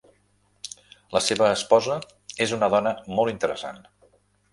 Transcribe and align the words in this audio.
La 1.15 1.19
seva 1.25 1.49
esposa 1.57 1.97
és 2.47 2.55
una 2.57 2.71
dona 2.77 2.95
molt 3.19 3.33
interessant. 3.35 3.79